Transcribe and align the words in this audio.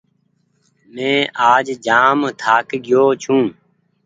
مينٚ 0.93 1.31
آج 1.51 1.65
جآم 1.85 2.19
ٿآڪگيو 2.39 3.03
ڇوٚنٚ 3.21 3.51